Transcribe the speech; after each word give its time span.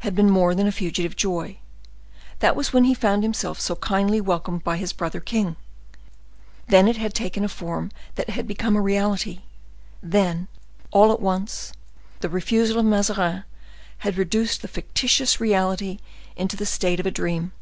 had 0.00 0.14
been 0.14 0.28
more 0.28 0.54
than 0.54 0.66
a 0.66 0.70
fugitive 0.70 1.16
joy;—that 1.16 2.54
was 2.54 2.74
when 2.74 2.84
he 2.84 2.92
found 2.92 3.22
himself 3.22 3.58
so 3.58 3.74
kindly 3.76 4.20
welcomed 4.20 4.62
by 4.62 4.76
his 4.76 4.92
brother 4.92 5.18
king; 5.18 5.56
then 6.66 6.86
it 6.86 6.98
had 6.98 7.14
taken 7.14 7.42
a 7.42 7.48
form 7.48 7.90
that 8.14 8.28
had 8.28 8.46
become 8.46 8.76
a 8.76 8.82
reality; 8.82 9.40
then, 10.02 10.46
all 10.90 11.10
at 11.10 11.20
once, 11.22 11.72
the 12.20 12.28
refusal 12.28 12.78
of 12.80 12.84
Mazarin 12.84 13.44
had 14.04 14.18
reduced 14.18 14.60
the 14.60 14.68
fictitious 14.68 15.40
reality 15.40 16.00
to 16.48 16.54
the 16.54 16.66
state 16.66 17.00
of 17.00 17.06
a 17.06 17.10
dream. 17.10 17.52